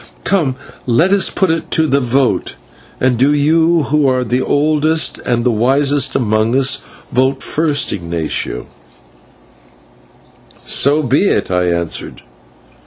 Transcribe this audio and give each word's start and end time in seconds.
Come, 0.23 0.55
let 0.87 1.13
us 1.13 1.29
put 1.29 1.51
it 1.51 1.69
to 1.69 1.85
the 1.85 1.99
vote, 1.99 2.55
and 2.99 3.19
do 3.19 3.35
you 3.35 3.83
who 3.83 4.07
are 4.07 4.23
the 4.23 4.41
oldest 4.41 5.19
and 5.19 5.43
the 5.43 5.51
wisest 5.51 6.15
among 6.15 6.57
us, 6.57 6.81
vote 7.11 7.43
first, 7.43 7.93
Ignatio." 7.93 8.65
"So 10.65 11.03
be 11.03 11.27
it," 11.29 11.51
I 11.51 11.65
answered. 11.65 12.23